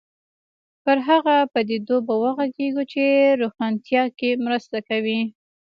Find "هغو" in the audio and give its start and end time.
1.07-1.37